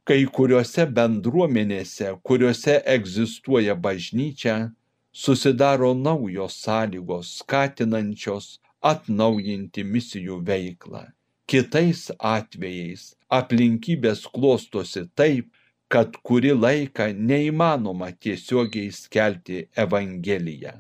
Kai 0.05 0.21
kuriuose 0.29 0.85
bendruomenėse, 0.85 2.11
kuriuose 2.21 2.77
egzistuoja 2.95 3.73
bažnyčia, 3.75 4.69
susidaro 5.11 5.95
naujos 5.97 6.59
sąlygos 6.61 7.39
skatinančios 7.41 8.59
atnaujinti 8.91 9.83
misijų 9.95 10.39
veiklą. 10.49 11.03
Kitais 11.51 12.07
atvejais 12.33 13.11
aplinkybės 13.39 14.25
klostosi 14.37 15.05
taip, 15.19 15.51
kad 15.93 16.17
kuri 16.25 16.55
laiką 16.57 17.11
neįmanoma 17.31 18.09
tiesiogiai 18.17 18.89
skelti 19.03 19.67
Evangeliją 19.85 20.79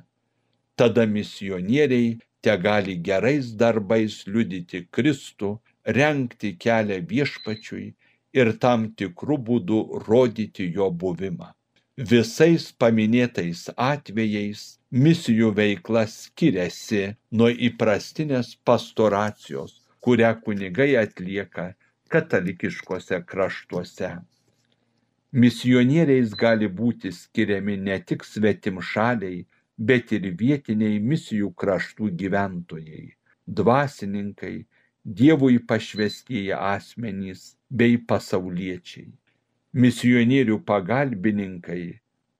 tada 0.75 1.05
misionieriai 1.05 2.17
tegali 2.41 2.95
gerais 3.07 3.53
darbais 3.61 4.23
liudyti 4.27 4.85
Kristų, 4.95 5.55
renkti 5.97 6.55
kelią 6.63 6.99
viešpačiui 7.11 7.85
ir 8.39 8.51
tam 8.63 8.89
tikrų 8.99 9.37
būdų 9.49 9.79
rodyti 10.07 10.67
jo 10.77 10.89
buvimą. 11.03 11.53
Visais 12.11 12.71
paminėtais 12.81 13.69
atvejais 13.77 14.63
misijų 14.95 15.49
veikla 15.55 16.05
skiriasi 16.07 17.01
nuo 17.39 17.49
įprastinės 17.67 18.53
pastoracijos, 18.67 19.73
kurią 19.99 20.29
kunigai 20.45 20.93
atlieka 21.01 21.65
katalikiškose 22.13 23.19
kraštuose. 23.31 24.11
Misionieriais 25.43 26.31
gali 26.39 26.69
būti 26.79 27.11
skiriami 27.11 27.75
ne 27.89 27.99
tik 27.99 28.23
svetim 28.23 28.79
šaliai, 28.91 29.43
bet 29.75 30.15
ir 30.15 30.29
vietiniai 30.39 31.01
misijų 31.11 31.51
kraštų 31.59 32.13
gyventojai, 32.21 33.05
dvasininkai, 33.59 34.57
Dievui 35.05 35.59
pašvestieji 35.69 36.55
asmenys 36.57 37.41
bei 37.69 37.99
pasauliečiai, 38.09 39.11
misionierių 39.77 40.55
pagalbininkai, 40.65 41.83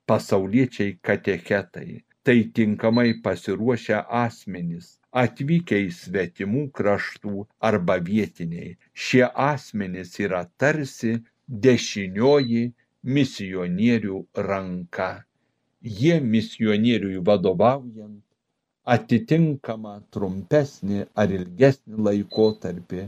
pasauliečiai 0.10 0.96
katechetai, 0.98 2.02
tai 2.26 2.38
tinkamai 2.60 3.12
pasiruošę 3.26 4.00
asmenys, 4.24 4.88
atvykę 5.24 5.82
į 5.88 5.92
svetimų 6.00 6.64
kraštų 6.80 7.46
arba 7.70 8.00
vietiniai. 8.10 8.74
Šie 9.06 9.24
asmenys 9.50 10.18
yra 10.26 10.42
tarsi 10.64 11.14
dešinioji 11.68 12.66
misionierių 13.18 14.26
ranka 14.50 15.14
jie 15.86 16.16
misionieriui 16.34 17.20
vadovaujant 17.28 18.22
atitinkamą 18.94 19.92
trumpesnį 20.16 21.04
ar 21.24 21.34
ilgesnį 21.36 22.00
laikotarpį 22.08 23.04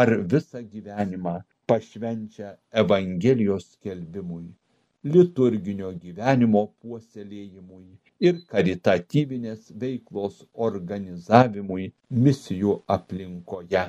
ar 0.00 0.12
visą 0.34 0.60
gyvenimą 0.74 1.32
pašvenčia 1.72 2.50
Evangelijos 2.82 3.70
skelbimui, 3.76 4.44
liturginio 5.14 5.94
gyvenimo 6.04 6.62
puoselėjimui 6.82 7.88
ir 8.28 8.38
karitatyvinės 8.52 9.72
veiklos 9.82 10.42
organizavimui 10.66 11.88
misijų 12.26 12.74
aplinkoje. 12.96 13.84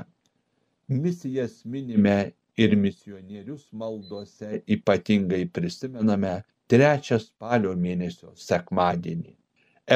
Misijas 1.04 1.60
minime 1.76 2.18
ir 2.66 2.76
misionierius 2.86 3.68
maldose 3.82 4.62
ypatingai 4.78 5.44
prisimename 5.58 6.36
trečią 6.74 7.20
spalio 7.24 7.74
mėnesio 7.86 8.34
sekmadienį. 8.48 9.34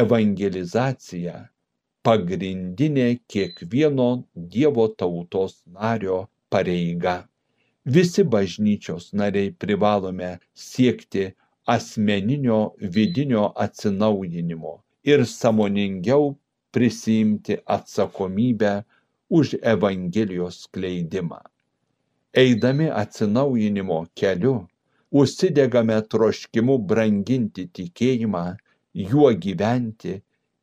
Evangelizacija 0.02 1.38
pagrindinė 2.08 3.08
kiekvieno 3.34 4.12
Dievo 4.54 4.88
tautos 5.02 5.62
nario 5.80 6.26
pareiga 6.54 7.17
visi 7.88 8.23
bažnyčios 8.23 9.13
nariai 9.13 9.52
privalome 9.63 10.32
siekti 10.54 11.30
asmeninio 11.75 12.60
vidinio 12.95 13.43
atsinaujinimo 13.65 14.73
ir 15.12 15.25
sąmoningiau 15.25 16.36
prisiimti 16.71 17.53
atsakomybę 17.75 18.71
už 19.30 19.56
Evangelijos 19.62 20.56
skleidimą. 20.63 21.39
Eidami 22.34 22.88
atsinaujinimo 23.01 23.99
keliu, 24.15 24.56
užsidegame 25.12 25.97
troškimu 26.12 26.77
branginti 26.89 27.63
tikėjimą, 27.75 28.45
juo 29.10 29.32
gyventi 29.45 30.13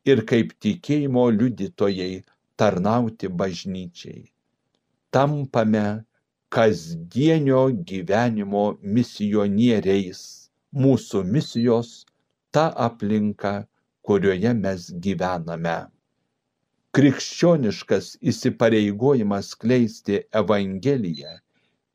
ir 0.05 0.21
kaip 0.29 0.53
tikėjimo 0.61 1.25
liudytojai 1.37 2.23
tarnauti 2.57 3.27
bažnyčiai. 3.27 4.23
Tampame 5.11 5.85
kasdienio 6.49 7.69
gyvenimo 7.89 8.65
misionieriais. 8.81 10.44
Mūsų 10.83 11.23
misijos 11.31 11.91
ta 12.51 12.65
aplinka, 12.87 13.53
kurioje 14.03 14.51
mes 14.59 14.89
gyvename. 15.07 15.77
Krikščioniškas 16.95 18.11
įsipareigojimas 18.31 19.53
kleisti 19.63 20.21
Evangeliją 20.43 21.39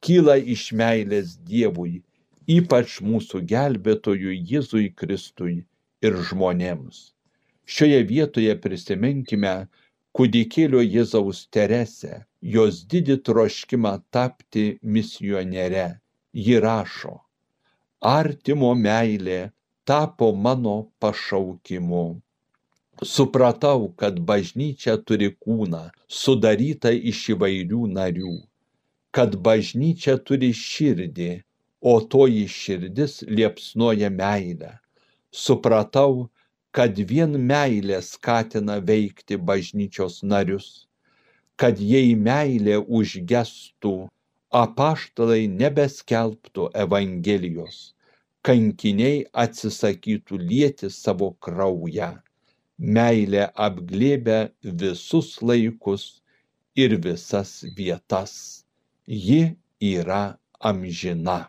kyla 0.06 0.36
iš 0.54 0.62
meilės 0.80 1.32
Dievui, 1.48 2.00
ypač 2.56 2.96
mūsų 3.04 3.40
gelbėtojui 3.52 4.36
Jėzui 4.52 4.86
Kristui 5.00 5.56
ir 6.08 6.16
žmonėms. 6.28 7.00
Šioje 7.74 8.00
vietoje 8.08 8.54
prisiminkime 8.64 9.54
kūdikėlio 10.16 10.80
Jėzaus 10.84 11.42
Teresę, 11.56 12.22
jos 12.54 12.80
didį 12.94 13.18
troškimą 13.28 13.92
tapti 14.16 14.64
misioniere. 14.96 15.88
Ji 16.32 16.56
rašo, 16.64 17.18
artimo 18.00 18.72
meilė 18.74 19.50
tapo 19.84 20.32
mano 20.32 20.74
pašaukimu. 21.00 22.20
Supratau, 23.02 23.88
kad 23.96 24.20
bažnyčia 24.30 24.96
turi 25.08 25.30
kūną, 25.44 25.82
sudarytą 26.08 26.92
iš 27.12 27.20
įvairių 27.34 27.86
narių, 27.94 28.34
kad 29.16 29.36
bažnyčia 29.48 30.18
turi 30.18 30.52
širdį, 30.52 31.30
o 31.80 31.94
toji 32.00 32.44
širdis 32.48 33.22
liepsnoja 33.24 34.10
meilę. 34.12 34.74
Supratau, 35.32 36.28
kad 36.76 37.00
vien 37.12 37.38
meilė 37.52 38.02
skatina 38.04 38.76
veikti 38.92 39.40
bažnyčios 39.40 40.20
narius 40.22 40.70
kad 41.60 41.80
jei 41.84 42.14
meilė 42.16 42.78
užgestų, 42.98 43.94
apaštalai 44.50 45.46
nebeskelbtų 45.46 46.70
Evangelijos, 46.84 47.76
kankiniai 48.42 49.22
atsisakytų 49.44 50.40
lieti 50.42 50.90
savo 50.90 51.30
kraują. 51.46 52.16
Meilė 52.78 53.46
apglėbia 53.54 54.50
visus 54.82 55.36
laikus 55.42 56.22
ir 56.74 56.96
visas 57.04 57.60
vietas. 57.76 58.64
Ji 59.06 59.54
yra 59.78 60.36
amžina. 60.58 61.46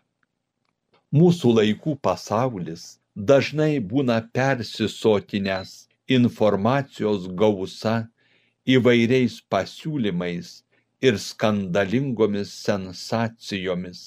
Mūsų 1.12 1.56
laikų 1.58 1.96
pasaulis 2.06 3.00
dažnai 3.16 3.80
būna 3.80 4.20
persisotinęs 4.32 5.88
informacijos 6.06 7.26
gausa 7.42 7.96
įvairiais 8.76 9.40
pasiūlymais 9.50 10.60
ir 11.02 11.18
skandalingomis 11.18 12.50
sensacijomis. 12.66 14.00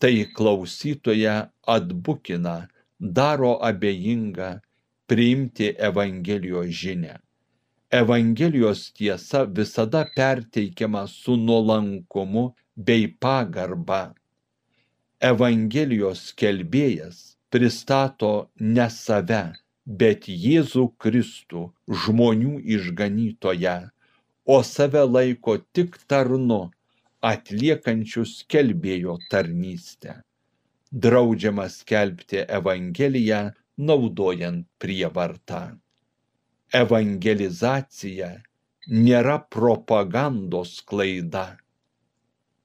Tai 0.00 0.16
klausytoją 0.36 1.36
atbukina, 1.76 2.56
daro 3.00 3.52
abejingą 3.70 4.50
priimti 5.06 5.68
Evangelijos 5.88 6.70
žinę. 6.80 7.14
Evangelijos 7.90 8.92
tiesa 8.92 9.44
visada 9.56 10.02
perteikiama 10.16 11.06
su 11.06 11.36
nuolankumu 11.36 12.44
bei 12.76 13.06
pagarba. 13.22 14.14
Evangelijos 15.20 16.32
kelbėjas 16.40 17.36
pristato 17.50 18.50
ne 18.58 18.88
save, 18.90 19.44
bet 19.86 20.26
Jėzų 20.26 20.88
Kristų, 20.98 21.68
žmonių 21.86 22.58
išganytoją, 22.76 23.76
o 24.44 24.62
save 24.62 25.02
laiko 25.08 25.56
tik 25.76 25.96
tarnu, 26.08 26.60
atliekančių 27.24 28.24
skelbėjo 28.28 29.16
tarnystę. 29.32 30.20
Draudžiama 30.92 31.66
skelbti 31.72 32.44
Evangeliją 32.58 33.40
naudojant 33.88 34.66
prievartą. 34.78 35.62
Evangelizacija 36.74 38.30
nėra 38.90 39.38
propagandos 39.56 40.76
klaida. 40.86 41.46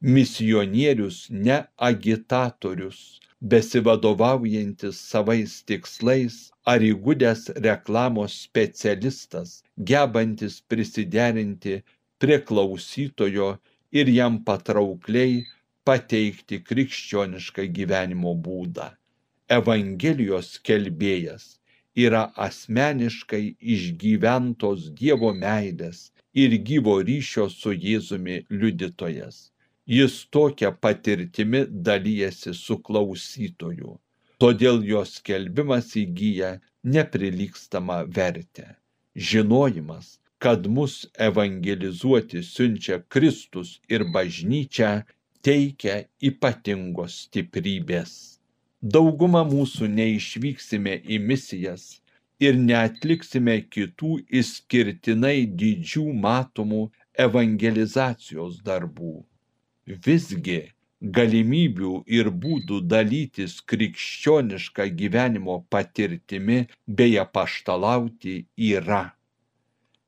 Misionierius 0.01 1.27
ne 1.29 1.55
agitatorius, 1.77 3.19
besivadovaujantis 3.41 4.95
savais 4.95 5.55
tikslais 5.67 6.35
ar 6.73 6.85
įgudęs 6.89 7.41
reklamos 7.65 8.38
specialistas 8.45 9.57
gebantis 9.91 10.55
prisiderinti 10.71 11.75
prie 12.17 12.39
klausytojo 12.51 13.49
ir 13.91 14.13
jam 14.19 14.39
patraukliai 14.47 15.43
pateikti 15.83 16.62
krikščionišką 16.71 17.67
gyvenimo 17.67 18.33
būdą. 18.47 18.88
Evangelijos 19.59 20.55
kelbėjas 20.63 21.51
yra 22.07 22.23
asmeniškai 22.47 23.43
išgyventos 23.75 24.89
Dievo 25.03 25.35
meilės 25.43 26.05
ir 26.33 26.59
gyvo 26.71 27.01
ryšio 27.03 27.49
su 27.59 27.75
Jėzumi 27.75 28.45
liudytojas 28.49 29.49
jis 29.97 30.15
tokia 30.34 30.71
patirtimi 30.71 31.65
dalijasi 31.89 32.54
su 32.54 32.78
klausytoju. 32.89 33.97
Todėl 34.39 34.84
jo 34.91 35.04
skelbimas 35.15 35.95
įgyja 35.99 36.56
neprilygstamą 36.95 38.04
vertę. 38.15 38.67
Žinojimas 39.30 40.19
kad 40.39 40.67
mus 40.67 41.08
evangelizuoti 41.28 42.43
siunčia 42.43 42.97
Kristus 43.13 43.69
ir 43.93 44.06
bažnyčia 44.13 44.91
teikia 45.43 45.95
ypatingos 46.30 47.17
stiprybės. 47.25 48.13
Dauguma 48.95 49.41
mūsų 49.49 49.89
neišvyksime 49.97 50.93
į 51.15 51.19
misijas 51.32 51.89
ir 52.47 52.56
neatliksime 52.69 53.58
kitų 53.75 54.13
išskirtinai 54.41 55.41
didžių 55.63 56.06
matomų 56.28 56.86
evangelizacijos 57.28 58.62
darbų 58.69 59.17
visgi 59.89 60.60
galimybių 61.02 61.91
ir 62.12 62.30
būdų 62.43 62.82
dalytis 62.91 63.60
krikščioniška 63.71 64.89
gyvenimo 64.99 65.62
patirtimi 65.69 66.67
bei 66.86 67.17
apaštalauti 67.17 68.36
yra. 68.69 69.15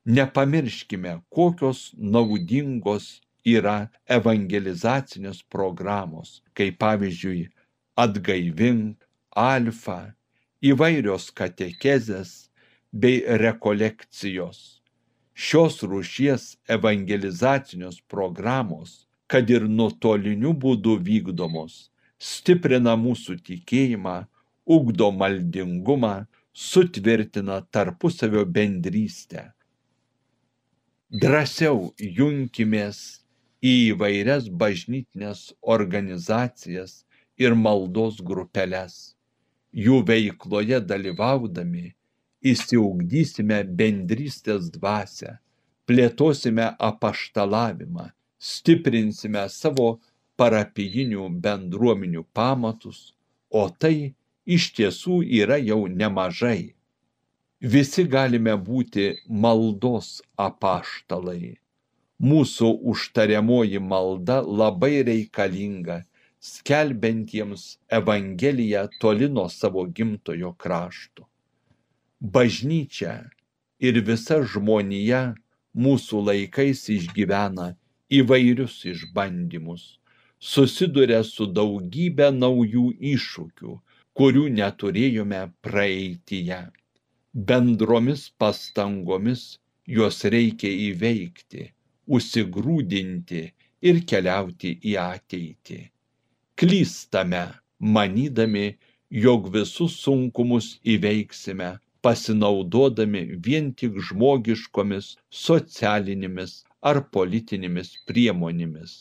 Nepamirškime, 0.05 1.21
kokios 1.29 1.91
naudingos 1.97 3.21
yra 3.45 3.89
evangelizacinės 4.09 5.43
programos, 5.49 6.41
kaip 6.53 6.77
pavyzdžiui 6.81 7.49
atgaivink, 7.95 8.97
alfa, 9.31 10.13
įvairios 10.61 11.29
katekezės 11.31 12.49
bei 12.91 13.21
rekolekcijos. 13.23 14.81
Šios 15.33 15.79
rūšies 15.87 16.57
evangelizacinės 16.69 18.01
programos 18.11 19.07
kad 19.31 19.49
ir 19.55 19.63
nuotoliniu 19.77 20.51
būdu 20.63 20.97
vykdomos, 21.07 21.77
stiprina 22.19 22.97
mūsų 22.99 23.37
tikėjimą, 23.47 24.17
ugdo 24.75 25.07
maldingumą, 25.15 26.15
sutvirtina 26.51 27.61
tarpusavio 27.71 28.43
bendrystę. 28.57 29.45
Drąsiau 31.23 31.93
junkimės 32.19 32.99
į 33.63 33.73
įvairias 33.93 34.51
bažnytinės 34.63 35.47
organizacijas 35.77 37.01
ir 37.37 37.55
maldos 37.55 38.19
grupeles. 38.19 39.15
jų 39.71 40.01
veikloje 40.07 40.81
dalyvaudami 40.83 41.93
išsiugdysime 42.43 43.61
bendrystės 43.79 44.67
dvasią, 44.73 45.37
plėtosime 45.87 46.65
apaštalavimą, 46.89 48.09
stiprinsime 48.41 49.45
savo 49.53 49.87
parapijinių 50.41 51.29
bendruomenių 51.45 52.25
pamatus, 52.33 53.13
o 53.49 53.67
tai 53.69 54.13
iš 54.45 54.71
tiesų 54.77 55.21
yra 55.43 55.61
jau 55.61 55.85
nemažai. 55.87 56.73
Visi 57.61 58.07
galime 58.09 58.55
būti 58.57 59.11
maldos 59.29 60.15
apaštalai 60.49 61.57
mūsų 62.21 62.67
užtariamoji 62.91 63.79
malda 63.81 64.41
labai 64.45 65.01
reikalinga 65.07 66.03
skelbiantiems 66.51 67.63
Evangeliją 67.97 68.87
toli 69.01 69.29
nuo 69.29 69.47
savo 69.49 69.85
gimtojo 69.99 70.53
krašto. 70.53 71.25
Bažnyčia 72.21 73.15
ir 73.81 73.97
visa 74.05 74.41
žmonija 74.53 75.21
mūsų 75.73 76.21
laikais 76.27 76.83
išgyvena 76.93 77.71
įvairius 78.19 78.77
išbandymus, 78.93 79.83
susiduria 80.51 81.21
su 81.27 81.47
daugybė 81.59 82.29
naujų 82.37 82.85
iššūkių, 83.15 83.75
kurių 84.17 84.45
neturėjome 84.59 85.43
praeityje. 85.67 86.61
Bendromis 87.51 88.25
pastangomis 88.41 89.45
juos 89.97 90.25
reikia 90.35 90.71
įveikti 90.89 91.69
užsigrūdinti 92.17 93.41
ir 93.89 93.99
keliauti 94.11 94.71
į 94.91 94.95
ateitį. 95.03 95.79
Klystame, 96.59 97.43
manydami, 97.79 98.65
jog 99.25 99.47
visus 99.53 99.95
sunkumus 100.03 100.67
įveiksime, 100.95 101.69
pasinaudodami 102.05 103.23
vien 103.45 103.71
tik 103.79 103.97
žmogiškomis, 104.09 105.15
socialinėmis 105.45 106.61
ar 106.89 106.99
politinėmis 107.15 107.91
priemonėmis 108.09 108.93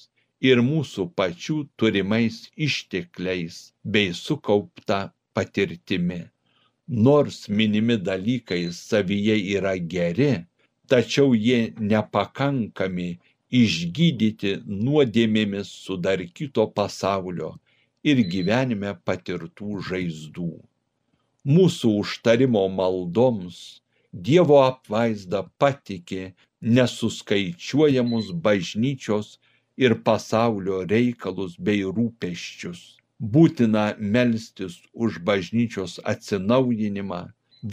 ir 0.51 0.61
mūsų 0.64 1.07
pačių 1.21 1.57
turimais 1.81 2.37
ištekliais 2.66 3.57
bei 3.97 4.12
sukaupta 4.16 5.01
patirtimi. 5.35 6.21
Nors 7.07 7.49
minimi 7.49 7.97
dalykai 8.09 8.62
savyje 8.77 9.37
yra 9.57 9.75
geri, 9.95 10.33
tačiau 10.90 11.35
jie 11.47 11.61
nepakankami 11.93 13.11
išgydyti 13.61 14.57
nuodėmėmis 14.66 15.71
sudarkyto 15.85 16.66
pasaulio 16.79 17.53
ir 18.11 18.23
gyvenime 18.33 18.97
patirtų 19.07 19.79
žaizdų. 19.90 20.53
Mūsų 21.57 21.95
užtarimo 22.03 22.66
maldoms 22.81 23.81
Dievo 24.27 24.57
apvaizda 24.66 25.45
patikė 25.62 26.33
nesuskaičiuojamus 26.61 28.33
bažnyčios 28.44 29.38
ir 29.77 29.94
pasaulio 30.05 30.85
reikalus 30.85 31.57
bei 31.57 31.83
rūpeščius. 31.96 32.81
Būtina 33.20 33.85
melstis 33.99 34.81
už 34.92 35.20
bažnyčios 35.29 35.99
atsinaujinimą, 36.12 37.20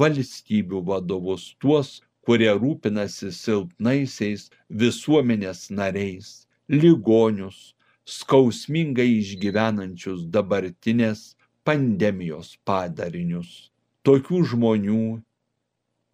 valstybių 0.02 0.82
vadovus 0.90 1.56
tuos, 1.60 2.02
kurie 2.28 2.52
rūpinasi 2.52 3.32
silpnaisiais 3.32 4.50
visuomenės 4.82 5.70
nariais, 5.72 6.48
ligonius, 6.68 7.74
skausmingai 8.08 9.08
išgyvenančius 9.22 10.28
dabartinės 10.32 11.24
pandemijos 11.68 12.56
padarinius. 12.68 13.72
Tokių 14.08 14.44
žmonių 14.52 15.02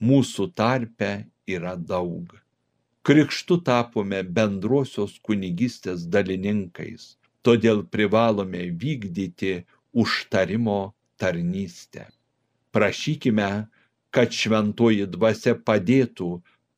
mūsų 0.10 0.50
tarpe 0.58 1.12
yra 1.58 1.76
daug. 1.78 2.43
Krikštu 3.04 3.58
tapome 3.68 4.22
bendrosios 4.36 5.18
kunigystės 5.28 6.06
dalininkais, 6.08 7.08
todėl 7.44 7.82
privalome 7.96 8.62
vykdyti 8.84 9.50
užtarimo 10.04 10.78
tarnystę. 11.20 12.06
Prašykime, 12.72 13.50
kad 14.16 14.32
šventoji 14.38 15.10
dvasia 15.18 15.54
padėtų 15.70 16.30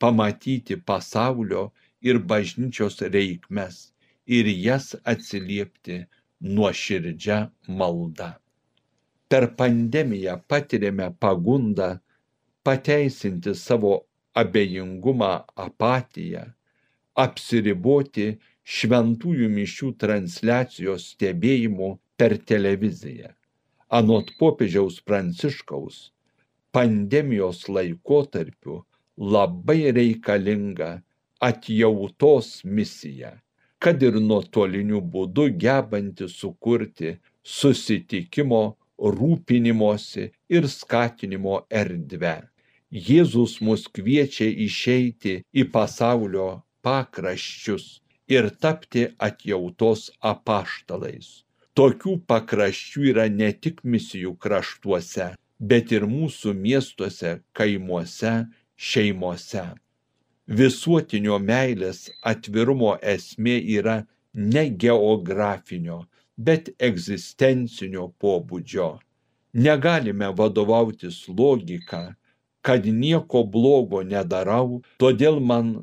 pamatyti 0.01 0.79
pasaulio 0.91 1.67
ir 2.01 2.17
bažnyčios 2.31 2.97
reikmes 3.17 3.77
ir 4.25 4.49
jas 4.49 4.95
atsiliepti 5.13 5.99
nuoširdžia 6.41 7.39
malda. 7.67 8.31
Per 9.29 9.49
pandemiją 9.61 10.39
patiriame 10.49 11.11
pagundą 11.21 11.93
pateisinti 12.65 13.53
savo 13.53 13.93
abejingumą, 14.41 15.31
apatiją, 15.67 16.43
apsiriboti 17.25 18.27
šventųjų 18.75 19.47
mišių 19.55 19.91
transliacijos 20.01 21.07
stebėjimu 21.13 21.89
per 22.19 22.37
televiziją. 22.51 23.31
Anot 23.99 24.31
popiežiaus 24.39 24.99
pranciškaus, 25.07 25.97
pandemijos 26.75 27.67
laikotarpiu 27.69 28.81
labai 29.17 29.91
reikalinga 29.95 30.89
atjautos 31.39 32.63
misija, 32.65 33.31
kad 33.79 34.01
ir 34.03 34.17
nuotoliniu 34.19 34.99
būdu 35.13 35.45
gebanti 35.61 36.27
sukurti 36.31 37.15
susitikimo, 37.43 38.63
rūpinimosi 38.97 40.29
ir 40.49 40.67
skatinimo 40.71 41.61
erdvę. 41.69 42.35
Jėzus 42.95 43.57
mus 43.59 43.81
kviečia 43.91 44.45
išeiti 44.65 45.31
į 45.51 45.63
pasaulio 45.71 46.45
pakraščius 46.87 47.87
ir 48.31 48.47
tapti 48.63 49.03
atjautos 49.27 50.05
apaštalais. 50.31 51.43
Tokių 51.75 52.13
pakraščių 52.31 53.03
yra 53.11 53.27
ne 53.27 53.51
tik 53.51 53.83
misijų 53.83 54.31
kraštuose, 54.39 55.27
bet 55.59 55.91
ir 55.91 56.07
mūsų 56.07 56.55
miestuose, 56.55 57.33
kaimuose, 57.51 58.33
šeimose. 58.77 59.65
Visuotinio 60.47 61.39
meilės 61.51 62.05
atvirumo 62.31 62.95
esmė 63.15 63.59
yra 63.75 64.01
ne 64.33 64.69
geografinio, 64.69 66.05
bet 66.37 66.71
egzistencinio 66.79 68.13
pobūdžio. 68.23 68.93
Negalime 69.67 70.31
vadovautis 70.39 71.25
logika, 71.27 72.15
kad 72.65 72.85
nieko 73.01 73.43
blogo 73.55 74.01
nedarau, 74.13 74.81
todėl 75.01 75.41
man 75.51 75.75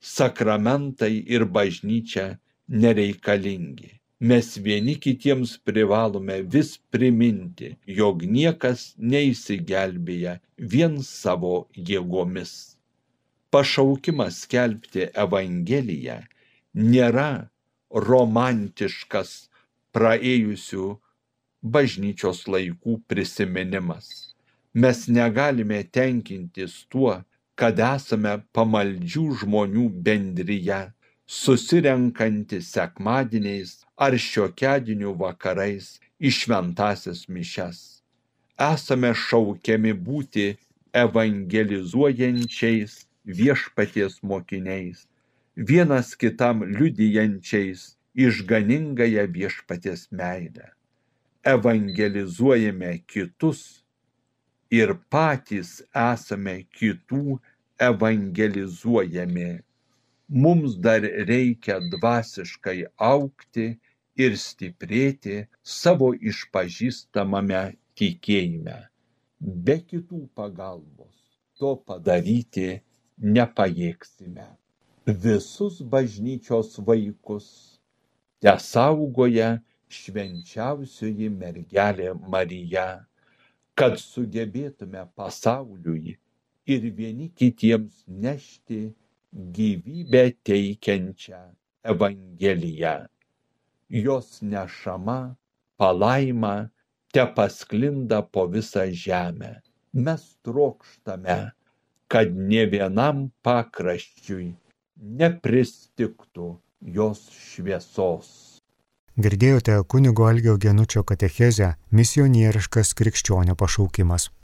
sakramentai 0.00 1.14
ir 1.36 1.46
bažnyčia 1.56 2.28
nereikalingi 2.70 4.00
mes 4.20 4.56
vieni 4.58 4.94
kitiems 5.00 5.56
privalome 5.64 6.42
vis 6.54 6.76
priminti, 6.92 7.70
jog 7.86 8.24
niekas 8.28 8.92
neįsigelbėja 8.98 10.36
vien 10.58 10.98
savo 11.02 11.68
jėgomis. 11.74 12.76
Pašaukimas 13.50 14.42
skelbti 14.44 15.08
Evangeliją 15.24 16.20
nėra 16.76 17.48
romantiškas 17.90 19.32
praėjusių 19.96 20.90
bažnyčios 21.64 22.44
laikų 22.46 23.00
prisiminimas. 23.08 24.29
Mes 24.74 25.08
negalime 25.08 25.82
tenkintis 25.82 26.86
tuo, 26.90 27.24
kad 27.58 27.78
esame 27.82 28.42
pamaldžių 28.54 29.24
žmonių 29.42 29.90
bendryje, 30.06 30.92
susirenkanti 31.26 32.62
sekmadieniais 32.62 33.82
ar 33.98 34.14
šiokiadienių 34.14 35.18
vakarais 35.18 35.98
į 36.22 36.30
šventasias 36.38 37.26
mišes. 37.28 38.02
Esame 38.60 39.14
šaukiami 39.14 39.92
būti 40.06 40.58
evangelizuojančiais 41.02 43.06
viešpaties 43.26 44.22
mokiniais, 44.22 45.06
vienas 45.56 46.14
kitam 46.14 46.62
liudijančiais 46.62 47.96
išganingąją 48.14 49.26
viešpaties 49.34 50.12
meilę. 50.14 50.70
Evangelizuojame 51.42 52.98
kitus 53.06 53.79
ir 54.70 54.94
patys 55.12 55.80
esame 55.94 56.56
kitų 56.78 57.38
evangelizuojami. 57.88 59.50
Mums 60.42 60.76
dar 60.78 61.02
reikia 61.30 61.80
dvasiškai 61.94 62.78
aukti 63.12 63.66
ir 64.24 64.36
stiprėti 64.38 65.40
savo 65.62 66.12
išpažįstamame 66.14 67.64
tikėjime. 67.98 68.78
Be 69.40 69.76
kitų 69.90 70.22
pagalbos 70.36 71.16
to 71.58 71.74
padaryti 71.88 72.80
nepajėgsime. 73.36 74.46
Visus 75.24 75.80
bažnyčios 75.92 76.78
vaikus 76.86 77.46
te 78.40 78.52
saugoja 78.62 79.50
švenčiausioji 79.90 81.28
mergelė 81.34 82.12
Marija, 82.34 82.86
kad 83.78 83.96
sugebėtume 84.00 85.04
pasauliui 85.16 86.16
ir 86.74 86.88
vieni 86.98 87.30
kitiems 87.34 88.04
nešti 88.06 88.80
gyvybę 89.56 90.24
teikiančią 90.44 91.40
Evangeliją. 91.92 92.96
Jos 93.88 94.42
nešama 94.42 95.36
palaima 95.76 96.70
te 97.12 97.24
pasklinda 97.36 98.22
po 98.22 98.46
visą 98.46 98.84
žemę. 99.04 99.60
Mes 99.92 100.22
trokštame, 100.46 101.38
kad 102.10 102.34
ne 102.34 102.66
vienam 102.70 103.30
pakraščiui 103.42 104.52
nepristiktų 105.22 106.50
jos 106.98 107.24
šviesos. 107.32 108.49
Girdėjote 109.18 109.82
kunigo 109.90 110.28
Algio 110.28 110.56
Genučio 110.56 111.02
katechezę 111.02 111.74
misionieriškas 111.90 112.94
krikščionio 112.94 113.56
pašaukimas. 113.58 114.30